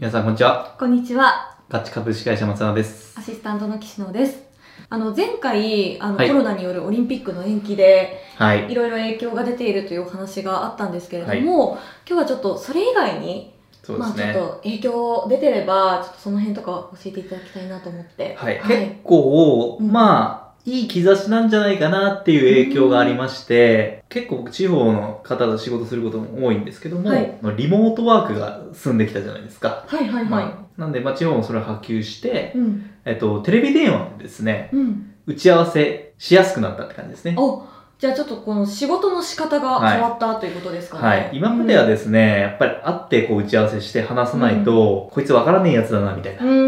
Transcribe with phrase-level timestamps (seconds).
[0.00, 0.76] 皆さんこんにちは。
[0.78, 1.58] こんにちは。
[1.68, 3.14] ガッチ株式会社松永です。
[3.18, 4.42] アシスタントの岸野です。
[4.88, 8.72] あの、前回、あの、はいコロナによるオリンピックの延期で、はい。
[8.72, 11.78] いろいろ影響が出ているというお話があったんですけれども、
[12.08, 13.52] 今日はちょっとそれ以外に、
[13.98, 14.32] まあちょっ。
[14.32, 18.36] と影響出てれば、ちょっとその辺とか教えていただきたいなと思って。
[18.36, 18.58] はい。
[18.66, 29.84] 結構、うんまあ、いい兆しなんじゃないかなっていう影響がありまして、結構僕地方の方と仕事することも多いんですけども、はいリモートワークが進んできたじゃないですか。
[29.86, 30.24] はいはいはい。
[30.26, 32.90] まあ、なんで、まあ、地方もそれを波及して、うん。
[33.04, 35.14] えっと、テレビ電話でですね、うん。
[35.26, 37.34] 打ち合わせしやすくなったって感じですね。
[37.38, 37.64] お、
[37.98, 41.02] じゃあちょっとこの仕事の仕方が変わったということですかね。
[41.06, 41.30] はい。
[41.34, 46.44] 今まではですね、やっぱり会ってこう打ち合わせして話さないと、こいつわからねえやつだな、みたいな。
[46.44, 46.50] うん。
[46.50, 46.59] うん。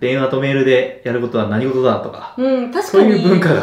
[0.00, 3.22] 電話とメールでやることは何事だとか、うん、確そうかに。
[3.22, 3.62] いう文化が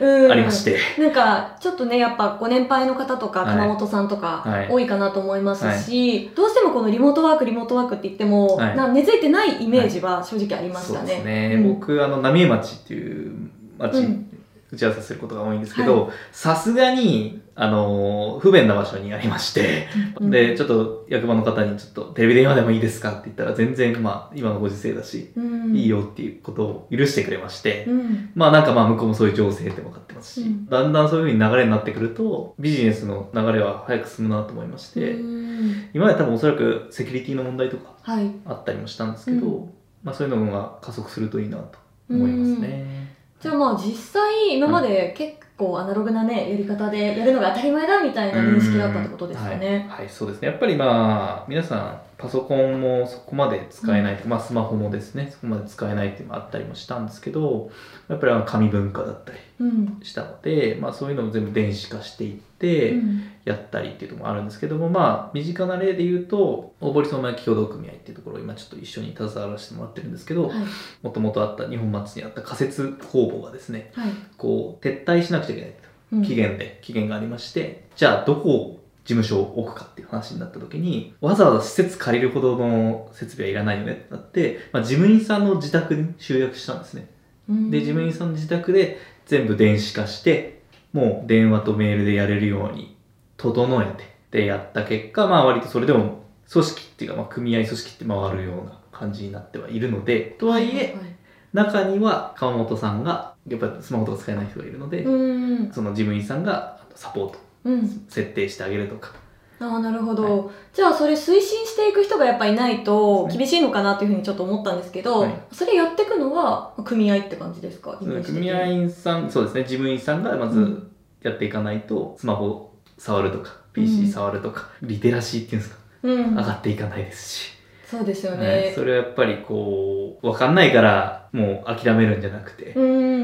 [0.00, 0.32] うん。
[0.32, 0.78] ありまして。
[0.98, 3.52] なんか、ちょっとね、やっぱご年配の方とか、はい。
[3.52, 8.76] 熊本さんとかはい、多いかなと思いますし、どうしてもこのリモートワーク、リモートワークって言っても、はい。
[8.76, 11.08] な根付いてないイメージは正直ありましそうたね。
[11.08, 11.52] ですね。
[11.56, 11.74] うん。
[11.74, 14.29] 僕、あの、浪江町っていう町にうん
[14.72, 25.90] 打ち合わせすることが多いんですけど、さすがに、あの、不便な場所にありまして、うんで、ちょっと役場の方にちょっとテレビ電話でもいいですかって言ったら全然、まあ、今のご時世だし、うんいい。
[25.90, 28.30] よっていうことを許してくれまして、うん。
[28.34, 38.30] まあなんかまあ向こうもそういう情勢って分かってますし、うんだんだんそういう風に流れになってくると、ビジネスの流れは早く進むなと思いまして、うん今まで多分おそらくセキュリティの問題とかはい。
[38.46, 39.68] あったりもしたんですけど、う
[40.02, 43.16] まあそういうのが加速するといいなと思いますね。
[43.40, 49.86] じゃあまあ実際、今まで結構アナログなね、やり方でやるのが当たり前だみたいな認識だったってことですかね。
[49.88, 50.48] はい、はい、そうですね。
[50.48, 57.70] やっぱりまあ、皆さん、パソコンもそこまで使えない、まあスマホもですね、そこまで使えないっていうのがあったりもしたんですけど、
[58.08, 60.00] やっぱり紙文化だったりうん。
[60.02, 70.58] したので、まあそういうのを全部電子化していって、うんやったりっていうのもあるんですけども、まあ、身近な例で言うと、大堀相馬焼協同組合っていうところを今ちょっと一緒に携わらせてもらってるんですけど、はい。
[71.02, 74.12] もともとあった日本松にあった仮設工房がですね、はい。
[74.36, 75.76] こう、撤退しなくちゃいけないと。
[76.12, 87.08] うん期限で、期限がありまして、じゃあどこを事務所を置くかっていう話になった時に、わざわざ施設借りるほどの設備はいらないよねってなって、まあ、事務員さんの自宅に集約したんですね。
[87.48, 90.59] うんで、事務員さんの自宅で全部電子化して、
[90.92, 92.96] もう電話とメールでやれるように
[93.36, 101.20] 整えて、で、やった結果、まあ割とそれでも組織っていうか、まあ組合組織って回るような感じになってはいるので、とはいえ、はい
[101.52, 105.72] 中には川本さんが、やっぱりスマホとか使えない人がいるので、うん。
[105.72, 107.88] その事務員さんがサポート、うん。
[108.08, 109.12] 設定してあげるとか。
[109.60, 110.50] ああ、なるほど。
[110.72, 117.98] じゃあ、それ推進していく人がやっぱいないと厳しいのかなっていうふうにちょっと思ったんですけど、はいそれやっていくのは組合って感じですか？
[117.98, 120.90] 組合員さん、そうですね、事務員さんがまずうん
[121.22, 126.42] やっていかないと、スマホ触るとか、うん PC 触るとか、リテラシーっていうんですか、うん上。
[126.42, 127.50] がっていかないですし。
[127.86, 128.72] そうですよはいね。
[128.74, 133.16] それはやっぱりこう、わかんないからもう諦めるんじゃなくて、うんうんう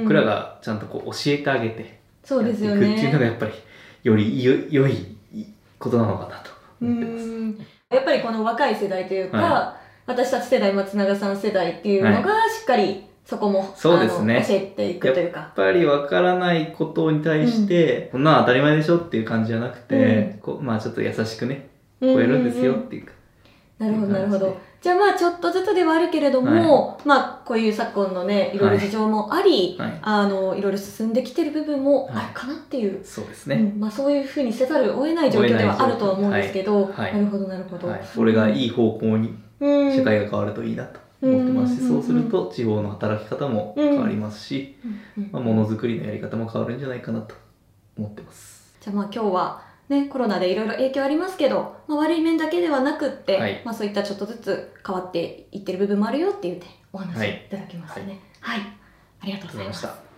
[0.00, 0.02] ん。
[0.04, 3.30] 僕らがちゃんとこう教えてあげて、そうですよやっていくっていうのがね。
[3.32, 3.52] やっぱり、
[4.04, 5.16] より良い良い
[5.80, 6.50] ことなのかなと
[6.82, 7.26] う思ってます。
[7.26, 7.58] ん。
[7.90, 9.76] やっぱりこの若い世代というか、は
[10.06, 15.40] 私たち世代、松永さん世代っていうのが、しっかりそこも、そうですね教えていくというか。
[15.40, 21.68] やっぱりわからないことに対して、こんなの当たり前でしょっていう感じじゃなくて、こうまあちょっと優しくね、
[22.00, 23.12] こうやるんですよっていうか。
[23.80, 24.56] なるほど、なるほど。
[24.80, 28.70] じゃあまあちょっとずつではあるけれども、まあこういう昨今のね、いろい。
[28.70, 29.98] ろ事情もあり、はい。
[30.02, 33.56] あの、いろいろ進んできてる部分もあるかなっていう、そうですね。
[33.56, 36.92] うんまあそういうふうにせざるを得ない状況ではあるとは思うんですけど、はい。
[36.92, 37.14] はい。
[37.14, 37.88] なるほど、なるほど。
[37.88, 44.76] はい、これがいい方向にうん、社会が変わるといいなと思ってますし、うんそうすると地方の働き方も変わりますし、
[45.30, 47.34] まあ、ものづくりのやり方も変わるんじゃないかなと
[47.98, 48.74] 思ってます。
[48.80, 58.20] じゃあまあ今日はね、コロナでいろいろ影響ありますけど、まあ、悪い面だけではなくって、はいまあそういったちょっとずつ変わっていってる部分もあるよって言ってお話はいいただきましたね。
[58.38, 58.60] はい。
[59.20, 60.09] ありがとうございまありがとうございますした。